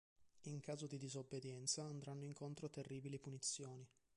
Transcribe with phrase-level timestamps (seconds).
[0.45, 3.87] In caso di disobbedienza andranno incontro a terribili punizioni.